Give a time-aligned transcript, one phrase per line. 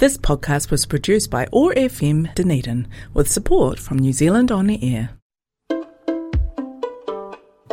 [0.00, 5.10] This podcast was produced by OAR FM Dunedin with support from New Zealand On Air.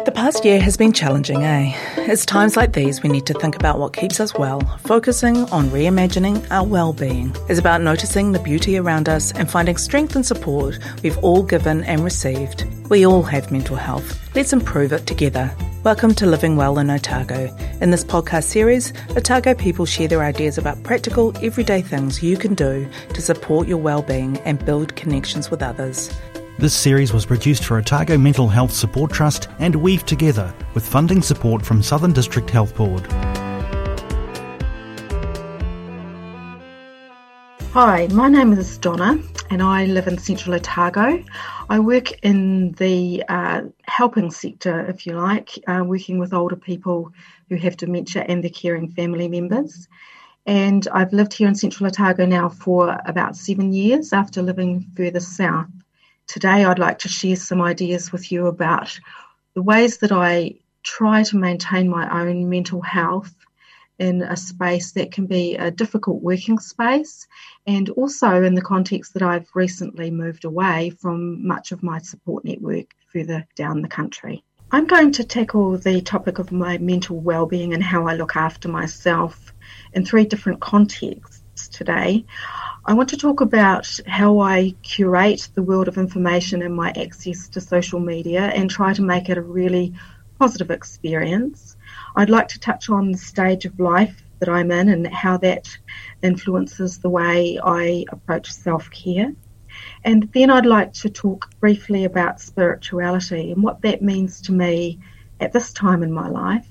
[0.04, 1.72] The past year has been challenging, eh?
[1.96, 5.70] It's times like these we need to think about what keeps us well, focusing on
[5.70, 7.34] reimagining our well-being.
[7.48, 11.86] It's about noticing the beauty around us and finding strength and support we've all given
[11.86, 12.66] and received.
[12.90, 14.20] We all have mental health.
[14.36, 15.56] Let's improve it together.
[15.84, 17.56] Welcome to Living Well in Otago.
[17.80, 22.56] In this podcast series, Otago people share their ideas about practical, everyday things you can
[22.56, 26.10] do to support your well-being and build connections with others.
[26.58, 31.22] This series was produced for Otago Mental Health Support Trust and Weave Together with funding
[31.22, 33.08] support from Southern District Health Board.
[37.80, 39.20] Hi, my name is Donna
[39.52, 41.24] and I live in central Otago.
[41.70, 47.14] I work in the uh, helping sector, if you like, uh, working with older people
[47.50, 49.88] who have dementia and their caring family members.
[50.48, 55.20] And I've lived here in central Otago now for about seven years after living further
[55.20, 55.70] south.
[56.26, 59.00] Today, I'd like to share some ideas with you about
[59.54, 63.36] the ways that I try to maintain my own mental health
[64.00, 67.28] in a space that can be a difficult working space,
[67.66, 72.46] and also in the context that I've recently moved away from much of my support
[72.46, 74.44] network further down the country.
[74.70, 78.68] I'm going to tackle the topic of my mental well-being and how I look after
[78.68, 79.54] myself
[79.94, 82.26] in three different contexts today.
[82.86, 87.48] I want to talk about how I curate the world of information and my access
[87.50, 89.94] to social media and try to make it a really
[90.38, 91.77] positive experience.
[92.18, 95.70] I'd like to touch on the stage of life that I'm in and how that
[96.24, 99.34] influences the way I approach self care.
[100.04, 105.00] And then I'd like to talk briefly about spirituality and what that means to me
[105.40, 106.68] at this time in my life.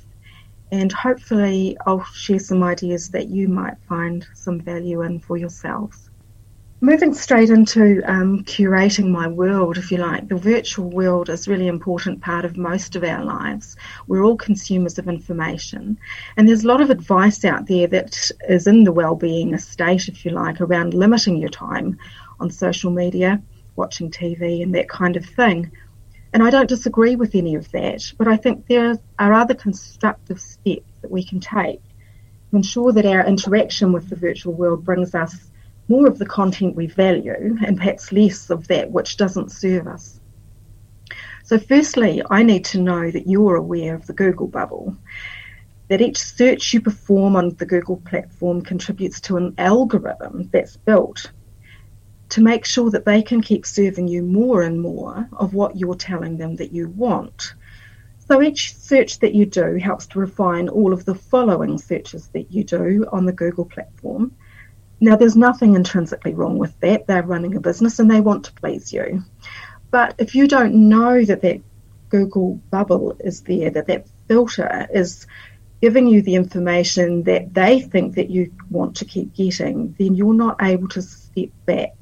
[0.73, 6.06] And hopefully, I'll share some ideas that you might find some value in for yourselves.
[6.83, 11.69] Moving straight into um, curating my world, if you like, the virtual world is really
[11.69, 13.77] important part of most of our lives.
[14.07, 15.99] We're all consumers of information,
[16.37, 20.27] and there's a lot of advice out there that is in the well-being estate, if
[20.27, 21.99] you like, around limiting your time
[22.41, 23.41] on social media,
[23.77, 25.73] watching TV, and that kind of thing.
[26.35, 30.39] And I don't disagree with any of that, but I think there are other constructive
[30.39, 31.81] steps that we can take
[32.51, 35.51] to ensure that our interaction with the virtual world brings us
[35.89, 40.21] more of the content we value and perhaps less of that which doesn't serve us.
[41.45, 44.97] So, firstly, I need to know that you're aware of the Google bubble,
[45.89, 51.31] that each search you perform on the Google platform contributes to an algorithm that's built
[52.31, 55.95] to make sure that they can keep serving you more and more of what you're
[55.95, 57.55] telling them that you want.
[58.27, 62.51] So each search that you do helps to refine all of the following searches that
[62.51, 64.35] you do on the Google platform
[64.99, 67.07] now, there's nothing intrinsically wrong with that.
[67.07, 69.25] They're running a business and they want to please you.
[69.91, 71.61] But if you don't know that that
[72.09, 75.27] Google bubble is there, that that filter is
[75.83, 80.33] giving you the information that they think that you want to keep getting, then you're
[80.33, 81.95] not able to step back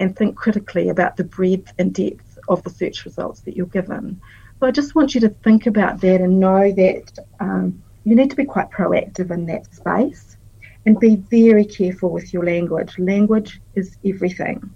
[0.00, 4.20] and think critically about the breadth and depth of the search results that you're given.
[4.58, 8.30] So I just want you to think about that and know that um, you need
[8.30, 10.38] to be quite proactive in that space
[10.84, 12.98] and be very careful with your language.
[12.98, 14.74] Language is everything.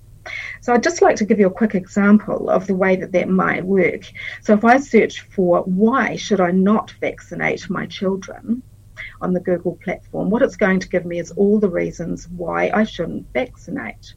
[0.63, 3.29] So I'd just like to give you a quick example of the way that that
[3.29, 4.03] might work.
[4.43, 8.63] So if I search for why should I not vaccinate my children
[9.21, 12.71] on the Google platform, what it's going to give me is all the reasons why
[12.75, 14.15] I shouldn't vaccinate.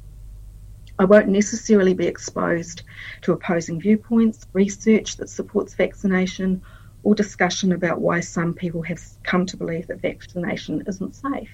[0.98, 2.84] I won't necessarily be exposed
[3.22, 6.62] to opposing viewpoints, research that supports vaccination,
[7.04, 11.50] or discussion about why some people have come to believe that vaccination isn't safe.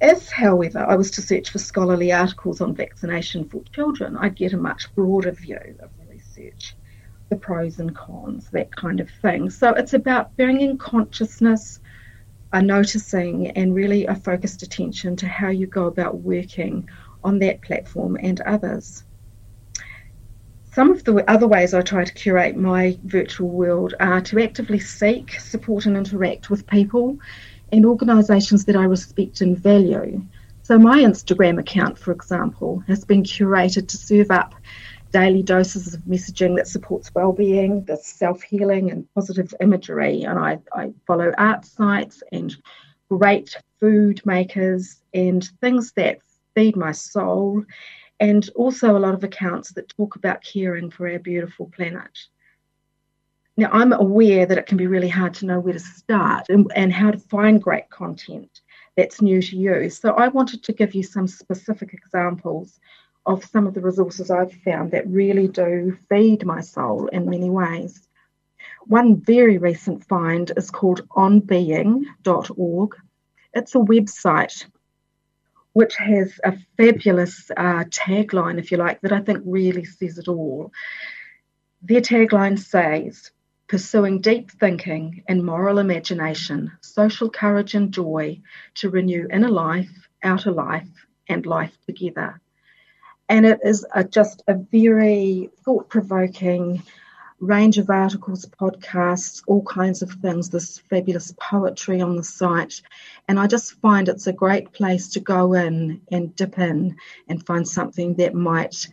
[0.00, 4.52] If, however, I was to search for scholarly articles on vaccination for children, I'd get
[4.52, 6.76] a much broader view of the research,
[7.28, 9.48] the pros and cons, that kind of thing.
[9.48, 11.78] So it's about bringing consciousness,
[12.52, 16.88] a noticing, and really a focused attention to how you go about working
[17.22, 19.04] on that platform and others.
[20.72, 24.80] Some of the other ways I try to curate my virtual world are to actively
[24.80, 27.18] seek, support, and interact with people
[27.72, 30.22] and organisations that I respect and value.
[30.62, 34.54] So, my Instagram account, for example, has been curated to serve up
[35.10, 40.22] daily doses of messaging that supports well-being, the self-healing and positive imagery.
[40.22, 42.54] And I, I follow art sites and
[43.10, 46.18] great food makers and things that
[46.54, 47.64] feed my soul,
[48.20, 52.18] and also a lot of accounts that talk about caring for our beautiful planet.
[53.56, 56.70] Now, I'm aware that it can be really hard to know where to start and,
[56.74, 58.62] and how to find great content
[58.96, 59.90] that's new to you.
[59.90, 62.80] So I wanted to give you some specific examples
[63.26, 67.50] of some of the resources I've found that really do feed my soul in many
[67.50, 68.08] ways.
[68.86, 72.96] One very recent find is called onbeing.org.
[73.54, 74.64] It's a website
[75.74, 80.28] which has a fabulous uh, tagline, if you like, that I think really says it
[80.28, 80.72] all.
[81.82, 83.30] Their tagline says,
[83.72, 88.38] pursuing deep thinking and moral imagination, social courage and joy
[88.74, 89.88] to renew inner life,
[90.22, 92.38] outer life, and life together.
[93.30, 96.82] And it is a, just a very thought provoking
[97.40, 102.82] range of articles, podcasts, all kinds of things, this fabulous poetry on the site.
[103.26, 106.96] And I just find it's a great place to go in and dip in
[107.26, 108.86] and find something that might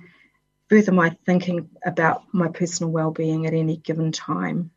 [0.70, 4.72] further my thinking about my personal well-being at any given time.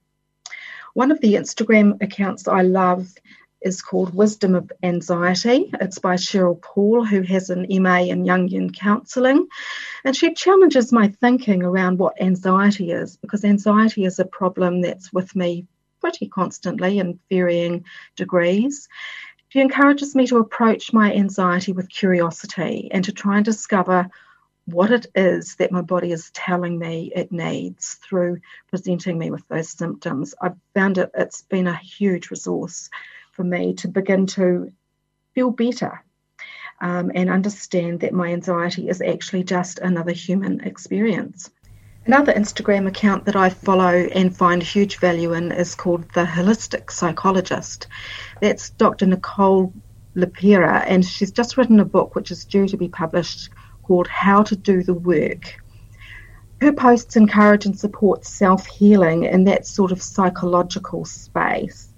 [0.95, 3.09] One of the Instagram accounts I love
[3.61, 5.71] is called Wisdom of Anxiety.
[5.81, 9.47] It's by Cheryl Paul, who has an MA in Jungian counselling.
[10.05, 15.13] And she challenges my thinking around what anxiety is, because anxiety is a problem that's
[15.13, 15.67] with me
[16.01, 17.85] pretty constantly in varying
[18.17, 18.89] degrees.
[19.51, 24.11] She encourages me to approach my anxiety with curiosity and to try and discover
[24.67, 29.47] what it is that my body is telling me it needs through presenting me with
[29.49, 30.35] those symptoms.
[30.41, 32.89] I've found it, it's been a huge resource
[33.33, 34.73] for me to begin to
[35.35, 36.05] feel better
[36.81, 41.51] um, and understand that my anxiety is actually just another human experience.
[42.05, 46.91] Another Instagram account that I follow and find huge value in is called The Holistic
[46.91, 47.87] Psychologist.
[48.41, 49.07] That's Dr.
[49.07, 49.73] Nicole
[50.17, 53.51] LePera, and she's just written a book which is due to be published
[53.83, 55.63] called How to Do the Work.
[56.61, 61.93] Her posts encourage and support self healing in that sort of psychological space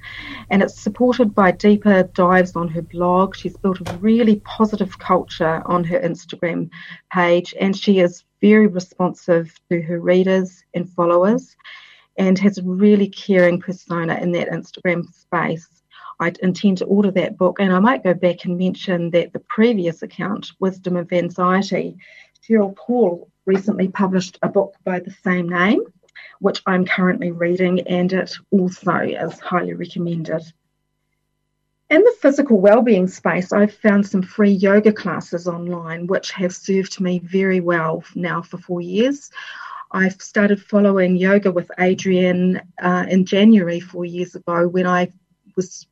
[0.51, 3.35] and it's supported by deeper dives on her blog.
[3.37, 6.71] She's built a really positive culture on her Instagram
[7.13, 11.57] page, and she is very responsive to her readers and followers
[12.17, 15.74] and has a really caring persona in that Instagram space.
[16.21, 19.41] I intend to order that book, and I might go back and mention that the
[19.41, 21.97] previous account, Wisdom of Anxiety,
[22.43, 25.83] Cheryl Paul recently published a book by the same name
[26.41, 30.43] which I'm currently reading, and it also is highly recommended.
[31.91, 37.01] In the physical well-being space, I've found some free yoga classes online, which have served
[37.01, 39.31] me very well now for four years.
[39.91, 45.13] I've started following yoga with Adriene uh, in January four years ago when I
[45.57, 45.87] was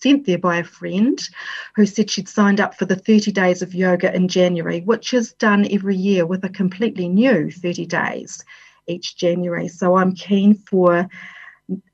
[0.00, 1.18] sent there by a friend
[1.74, 5.32] who said she'd signed up for the 30 days of yoga in January, which is
[5.34, 8.44] done every year with a completely new 30 days
[8.86, 9.68] each January.
[9.68, 11.08] So I'm keen for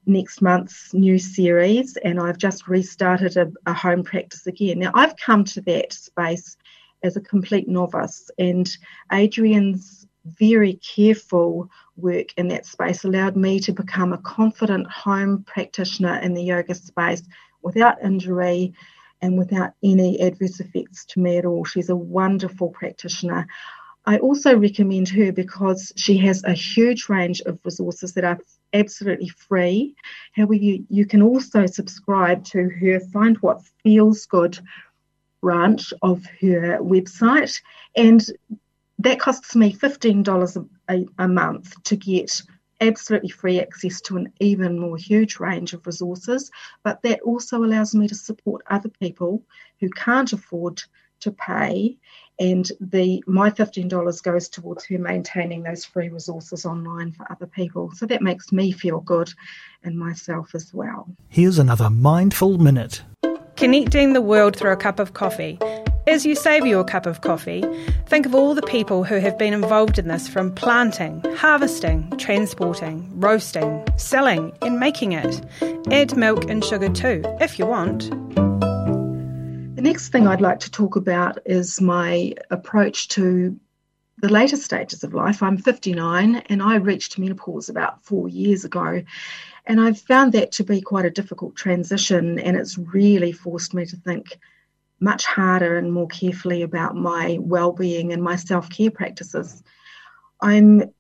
[0.06, 4.78] next month's new series, and I've just restarted a, a, home practice again.
[4.78, 6.56] Now, I've come to that space
[7.02, 8.68] as a complete novice, and
[9.10, 16.16] Adriene's very careful work in that space allowed me to become a confident home practitioner
[16.18, 17.22] in the yoga space
[17.62, 18.74] without injury
[19.20, 21.64] and without any adverse effects to me at all.
[21.64, 23.46] She's a wonderful practitioner.
[24.04, 28.38] I also recommend her because she has a huge range of resources that are
[28.72, 29.94] absolutely free.
[30.34, 34.58] However, you, you can also subscribe to her Find What Feels Good
[35.40, 37.60] branch of her website,
[37.96, 38.24] and
[38.98, 42.42] that costs me $15 a, a month to get
[42.82, 46.50] absolutely free access to an even more huge range of resources,
[46.82, 49.42] but that also allows me to support other people
[49.80, 50.82] who can't afford
[51.20, 51.96] to pay
[52.40, 57.92] and the my $15 goes towards her maintaining those free resources online for other people.
[57.92, 59.32] So that makes me feel good
[59.84, 61.08] and myself as well.
[61.28, 63.02] Here's another mindful minute.
[63.56, 65.58] Connecting the world through a cup of coffee
[66.06, 67.64] as you savour your cup of coffee,
[68.06, 73.08] think of all the people who have been involved in this from planting, harvesting, transporting,
[73.20, 75.40] roasting, selling, and making it.
[75.90, 78.10] Add milk and sugar too, if you want.
[79.76, 83.58] The next thing I'd like to talk about is my approach to
[84.18, 85.42] the later stages of life.
[85.42, 89.02] I'm 59 and I reached menopause about four years ago.
[89.66, 93.86] And I've found that to be quite a difficult transition, and it's really forced me
[93.86, 94.38] to think
[95.02, 99.62] much harder and more carefully about my well-being and my self-care practices.
[100.40, 100.92] I'm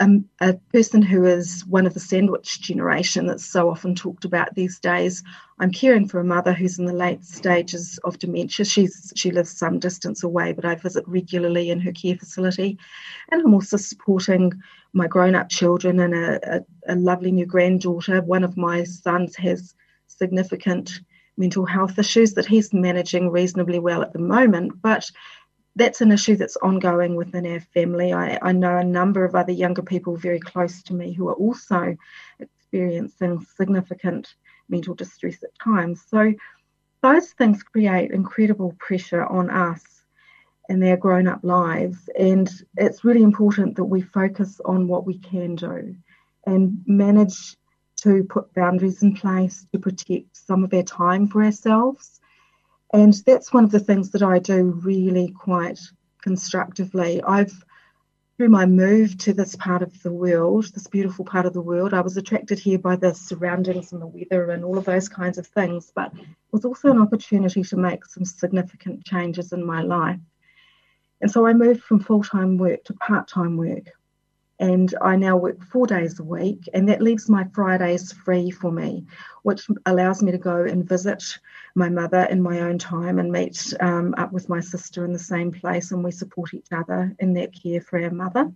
[0.00, 4.54] um, a person who is one of the sandwich generation that's so often talked about
[4.54, 5.22] these days.
[5.60, 8.64] I'm caring for a mother who's in the late stages of dementia.
[8.64, 12.78] She's she lives some distance away, but I visit regularly in her care facility,
[13.30, 14.52] and I'm also supporting
[14.94, 18.20] my grown-up children and a, a, a lovely new granddaughter.
[18.22, 19.74] One of my sons has
[20.06, 21.00] significant
[21.36, 25.10] mental health issues that he's managing reasonably well at the moment, but
[25.76, 28.12] that's an issue that's ongoing within our family.
[28.12, 31.34] I, I know a number of other younger people very close to me who are
[31.34, 31.96] also
[32.38, 34.34] experiencing significant
[34.68, 36.02] mental distress at times.
[36.08, 36.34] So
[37.02, 39.82] those things create incredible pressure on us
[40.68, 42.08] in their grown up lives.
[42.18, 45.96] And it's really important that we focus on what we can do
[46.46, 47.56] and manage
[48.04, 52.20] to put boundaries in place to protect some of our time for ourselves.
[52.92, 55.80] And that's one of the things that I do really quite
[56.22, 57.22] constructively.
[57.22, 57.52] I've
[58.36, 61.94] through my move to this part of the world, this beautiful part of the world,
[61.94, 65.38] I was attracted here by the surroundings and the weather and all of those kinds
[65.38, 69.82] of things, but it was also an opportunity to make some significant changes in my
[69.82, 70.18] life.
[71.20, 73.88] And so I moved from full time work to part time work.
[74.60, 78.70] And I now work four days a week, and that leaves my Fridays free for
[78.70, 79.04] me,
[79.42, 81.38] which allows me to go and visit
[81.74, 85.18] my mother in my own time and meet um, up with my sister in the
[85.18, 88.52] same place, and we support each other in that care for our mother.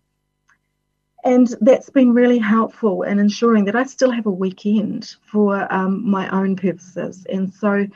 [1.25, 6.09] And that's been really helpful in ensuring that I still have a weekend for um,
[6.09, 7.27] my own purposes.
[7.29, 7.89] And so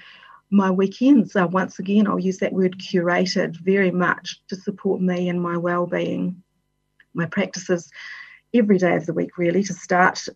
[0.51, 5.29] my weekends are once again, I'll use that word curated very much to support me
[5.29, 6.43] and my well-being.
[7.15, 7.91] My practices
[8.55, 10.29] every day of the week really to start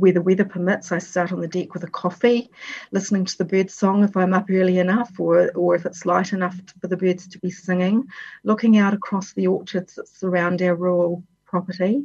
[0.00, 2.50] where the weather permits, I start on the deck with a coffee,
[2.90, 6.32] listening to the bird song if I'm up early enough, or, or if it's light
[6.32, 8.06] enough for the birds to be singing,
[8.42, 12.04] looking out across the orchards that surround our rural property.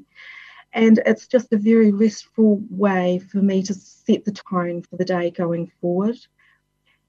[0.73, 5.05] And it's just a very restful way for me to set the tone for the
[5.05, 6.17] day going forward.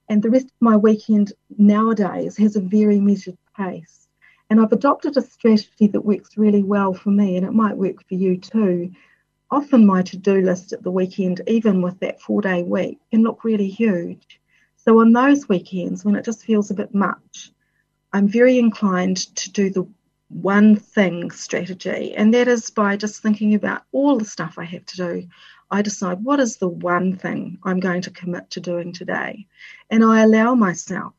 [0.08, 4.05] And the rest of my weekend nowadays has a very measured pace.
[4.48, 8.06] And I've adopted a strategy that works really well for me, and it might work
[8.06, 8.92] for you too,
[9.50, 13.22] often my to do list at the weekend, even with that four day week, can
[13.22, 14.40] look really huge.
[14.76, 17.52] So on those weekends, when it just feels a bit much,
[18.12, 19.86] I'm very inclined to do the
[20.28, 24.86] one thing strategy, and that is by just thinking about all the stuff I have
[24.86, 25.28] to do.
[25.70, 29.46] I decide what is the one thing I'm going to commit to doing today,
[29.90, 31.14] and I allow myself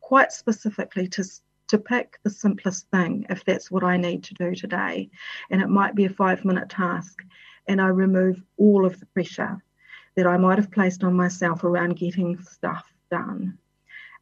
[0.00, 1.24] quite specifically to
[1.72, 5.08] to pick the simplest thing if that's what I need to do today.
[5.50, 7.22] And it might be a five minute task
[7.66, 9.64] and I remove all of the pressure
[10.14, 13.56] that I might have placed on myself around getting stuff done.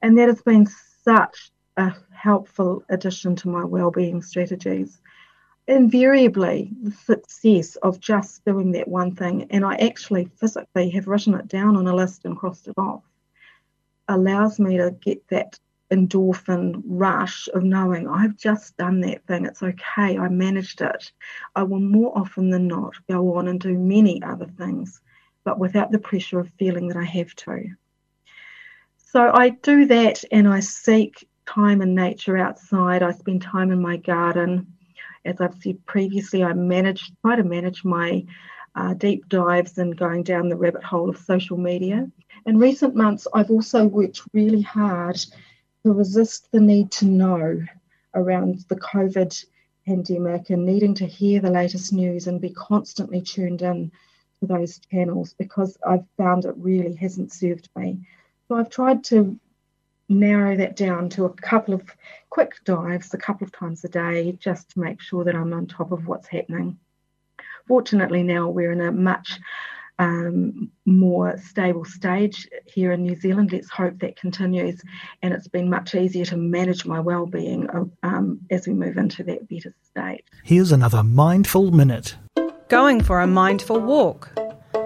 [0.00, 0.69] And that has been
[1.02, 5.00] such a helpful addition to my well-being strategies.
[5.66, 11.35] Invariably, the success of just doing that one thing, and I actually physically have written
[11.35, 13.02] it down on a list and crossed it off,
[14.07, 15.59] allows me to get that
[15.90, 19.44] endorphin rush of knowing I've just done that thing.
[19.44, 20.18] It's okay.
[20.18, 21.12] I managed it.
[21.56, 25.00] I will more often than not go on and do many other things,
[25.44, 27.64] but without the pressure of feeling that I have to.
[28.97, 33.02] So I do that and I seek time in nature outside.
[33.02, 34.73] I spend time in my garden.
[35.25, 38.25] As I've said previously, I manage, try to manage my
[38.76, 42.09] uh, deep dives and going down the rabbit hole of social media.
[42.47, 45.20] In recent months, I've also worked really hard
[45.84, 47.62] to resist the need to know
[48.14, 49.44] around the COVID
[49.87, 53.90] pandemic and needing to hear the latest news and be constantly tuned in
[54.40, 58.06] to those channels because I've found it really hasn't served me.
[58.49, 59.38] So I've tried to
[60.08, 61.82] narrow that down to a couple of
[62.30, 65.66] quick dives a couple of times a day just to make sure that I'm on
[65.66, 66.78] top of what's happening.
[67.68, 69.38] Fortunately, now we're in a much
[70.00, 73.52] um, more stable stage here in New Zealand.
[73.52, 74.80] Let's hope that continues.
[75.23, 77.69] And it's been much easier to manage my well-being
[78.02, 80.25] um, as we move into that better state.
[80.42, 82.16] Here's another mindful minute.
[82.69, 84.33] Going for a mindful walk.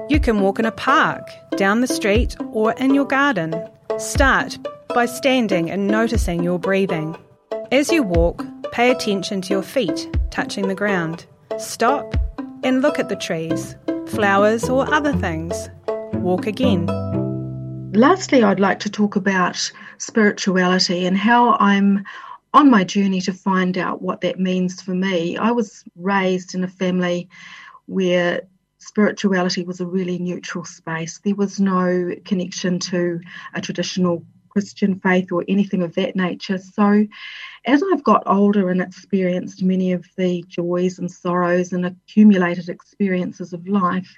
[0.09, 3.55] You can walk in a park, down the street, or in your garden.
[3.99, 7.17] Start by standing and noticing your breathing.
[7.71, 11.25] As you walk, pay attention to your feet touching the ground.
[11.59, 12.17] Stop
[12.65, 13.77] and look at the trees
[14.15, 15.69] flowers, or other things.
[16.15, 16.87] Walk again.
[17.93, 22.05] Lastly, I'd like to talk about spirituality and how I'm
[22.53, 25.37] on my journey to find out what that means for me.
[25.37, 27.29] I was raised in a family
[27.87, 28.43] where
[28.79, 31.19] spirituality was a really neutral space.
[31.19, 33.21] There was no connection to
[33.55, 36.59] a traditional Christian faith or anything of that nature.
[36.59, 37.07] So,
[37.67, 43.53] as I've got older and experienced many of the joys and sorrows and accumulated experiences
[43.53, 44.15] of life,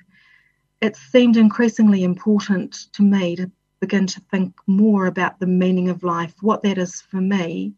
[0.83, 3.50] it seemed increasingly important to me to
[3.81, 7.75] begin to think more about the meaning of life, what that is for me,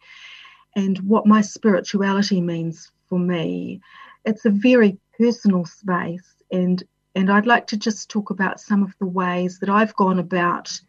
[0.74, 3.80] and what my spirituality means for me.
[4.24, 6.82] It's a very personal space, and
[7.14, 10.80] and I'd like to just talk about some of the ways that I've gone about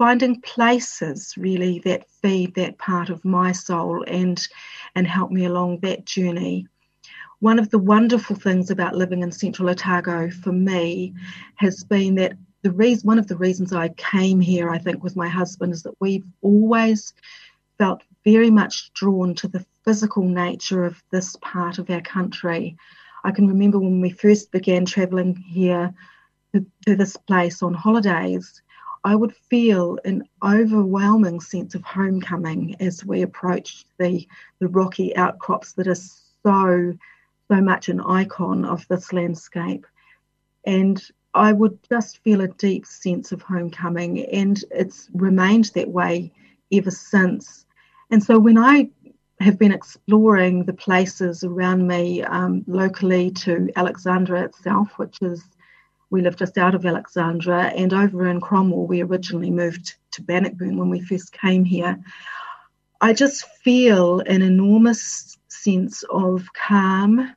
[0.00, 4.48] finding places really that feed that part of my soul and
[4.94, 6.66] and help me along that journey.
[7.40, 11.12] One of the wonderful things about living in Central Otago for me
[11.56, 15.16] has been that the reason one of the reasons I came here, I think, with
[15.16, 17.12] my husband is that we've always
[17.76, 22.74] felt very much drawn to the physical nature of this part of our country.
[23.22, 25.92] I can remember when we first began travelling here
[26.54, 28.62] to, to this place on holidays,
[29.02, 34.26] I would feel an overwhelming sense of homecoming as we approached the,
[34.58, 36.92] the rocky outcrops that are so,
[37.48, 39.86] so much an icon of this landscape.
[40.66, 41.02] And
[41.32, 46.32] I would just feel a deep sense of homecoming, and it's remained that way
[46.72, 47.64] ever since.
[48.10, 48.90] And so when I
[49.40, 55.42] have been exploring the places around me um, locally to Alexandra itself, which is
[56.10, 60.76] we live just out of Alexandra, and over in Cromwell, we originally moved to Bannockburn
[60.76, 61.98] when we first came here.
[63.00, 67.34] I just feel an enormous sense of calm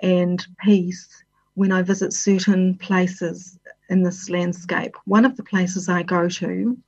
[0.00, 3.58] and peace when I visit certain places
[3.88, 4.96] in this landscape.
[5.04, 6.78] One of the places I go to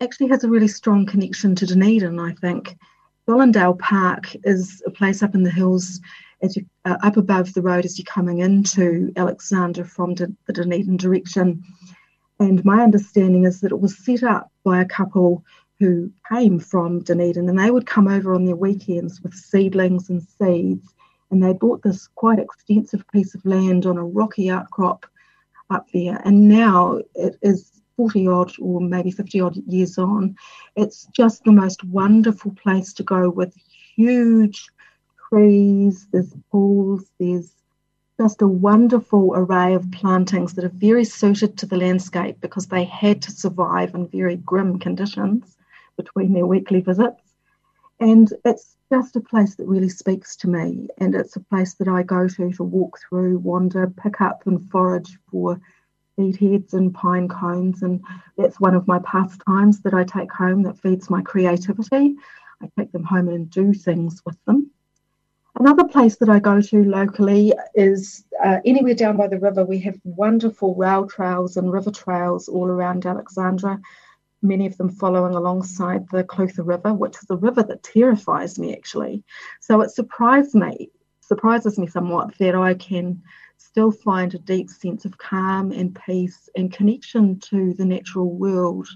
[0.00, 2.76] actually has a really strong connection to Dunedin, I think.
[3.28, 6.00] Dollondale Park is a place up in the hills
[6.42, 10.96] as you uh, up above the road as you're coming into Alexandra from the Dunedin
[10.96, 11.62] direction.
[12.38, 15.44] And my understanding is that it was set up by a couple
[15.78, 20.22] who came from Dunedin and they would come over on their weekends with seedlings and
[20.22, 20.94] seeds.
[21.30, 25.06] And they bought this quite extensive piece of land on a rocky outcrop
[25.70, 26.20] up there.
[26.24, 30.36] And now it is 40 odd or maybe 50 odd years on.
[30.76, 33.54] It's just the most wonderful place to go with
[33.96, 34.68] huge
[35.28, 37.52] trees, there's pools, there's
[38.18, 42.84] just a wonderful array of plantings that are very suited to the landscape because they
[42.84, 45.56] had to survive in very grim conditions
[45.96, 47.20] between their weekly visits.
[48.00, 50.88] And it's just a place that really speaks to me.
[50.98, 54.70] And it's a place that I go to to walk through, wander, pick up and
[54.70, 55.60] forage for
[56.16, 57.82] seed heads and pine cones.
[57.82, 58.02] And
[58.36, 62.16] that's one of my pastimes that I take home that feeds my creativity.
[62.62, 64.70] I take them home and do things with them.
[65.58, 69.64] Another place that I go to locally is uh, anywhere down by the river.
[69.64, 73.80] We have wonderful rail trails and river trails all around Alexandra,
[74.42, 78.76] many of them following alongside the Clutha River, which is a river that terrifies me
[78.76, 79.24] actually.
[79.62, 80.90] So it surprised me,
[81.20, 83.22] surprises me somewhat that I can
[83.56, 88.88] still find a deep sense of calm and peace and connection to the natural world.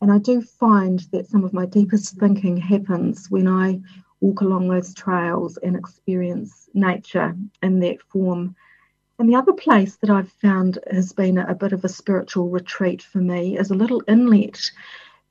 [0.00, 3.78] And I do find that some of my deepest thinking happens when I
[4.22, 8.54] walk along those trails and experience nature in that form.
[9.18, 13.02] And the other place that I've found has been a, bit of a spiritual retreat
[13.02, 14.58] for me is a little inlet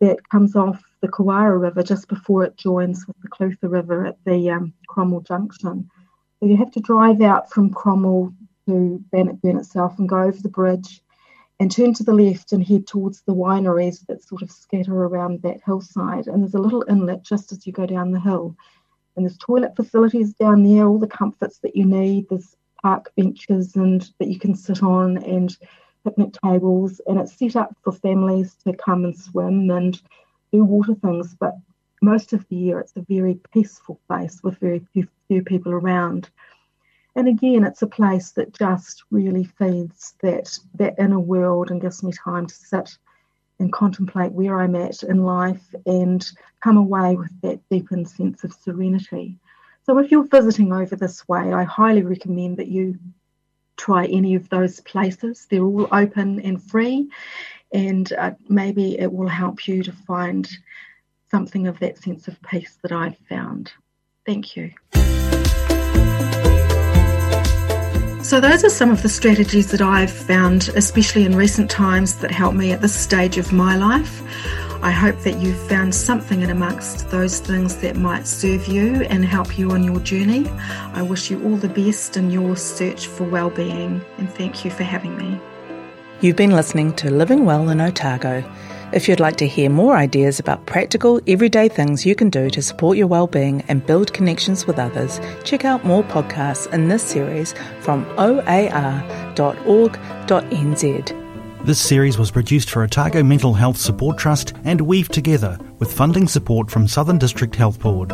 [0.01, 4.17] that comes off the Kawarau River just before it joins with the Clutha River at
[4.25, 5.89] the um, Cromwell Junction.
[6.39, 8.33] So you have to drive out from Cromwell
[8.67, 11.01] to Bannockburn itself and go over the bridge
[11.59, 15.43] and turn to the left and head towards the wineries that sort of scatter around
[15.43, 16.27] that hillside.
[16.27, 18.55] And there's a little inlet just as you go down the hill.
[19.15, 22.29] And there's toilet facilities down there, all the comforts that you need.
[22.29, 25.55] There's park benches and that you can sit on and
[26.03, 27.01] picnic tables.
[27.07, 30.01] And it's set up for families to come and swim and
[30.51, 31.35] do water things.
[31.39, 31.55] But
[32.01, 36.29] most of the year, it's a very peaceful place with very few few people around.
[37.15, 42.03] And again, it's a place that just really feeds that that inner world and gives
[42.03, 42.97] me time to sit
[43.61, 46.27] and contemplate where I'm at in life and
[46.61, 49.37] come away with that deepened sense of serenity.
[49.85, 52.99] So, if you're visiting over this way, I highly recommend that you
[53.77, 55.47] try any of those places.
[55.49, 57.09] They're all open and free,
[57.71, 60.49] and uh, maybe it will help you to find
[61.29, 63.71] something of that sense of peace that I've found.
[64.25, 64.71] Thank you.
[68.31, 72.31] So, those are some of the strategies that I've found, especially in recent times, that
[72.31, 74.21] help me at this stage of my life.
[74.81, 79.25] I hope that you've found something in amongst those things that might serve you and
[79.25, 80.47] help you on your journey.
[80.93, 84.83] I wish you all the best in your search for well-being and thank you for
[84.83, 85.37] having me.
[86.21, 88.49] You've been listening to Living Well in Otago.
[88.93, 92.61] If you'd like to hear more ideas about practical, everyday things you can do to
[92.61, 97.55] support your well-being and build connections with others, check out more podcasts in this series
[97.79, 98.45] from oar.org.nz.
[101.65, 106.27] This series was produced for Otago Mental Health Support Trust and Weave Together with funding
[106.27, 108.09] support from Southern District Health Board.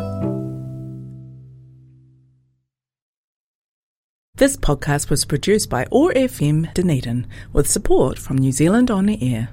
[4.36, 9.34] This podcast was produced by OAR FM Dunedin with support from New Zealand On the
[9.34, 9.48] Air.